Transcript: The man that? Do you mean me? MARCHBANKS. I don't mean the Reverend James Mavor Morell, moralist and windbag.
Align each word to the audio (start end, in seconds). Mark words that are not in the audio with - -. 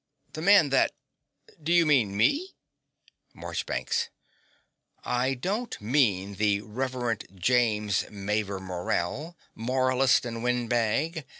The 0.33 0.41
man 0.41 0.69
that? 0.71 0.93
Do 1.61 1.71
you 1.71 1.85
mean 1.85 2.17
me? 2.17 2.55
MARCHBANKS. 3.35 4.09
I 5.03 5.35
don't 5.35 5.79
mean 5.79 6.33
the 6.37 6.61
Reverend 6.61 7.25
James 7.35 8.09
Mavor 8.09 8.59
Morell, 8.59 9.37
moralist 9.53 10.25
and 10.25 10.43
windbag. 10.43 11.25